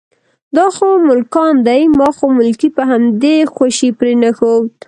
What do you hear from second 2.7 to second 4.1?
په همدې خوشې